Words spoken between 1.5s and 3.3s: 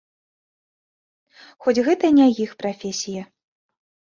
Хоць гэта не іх прафесія.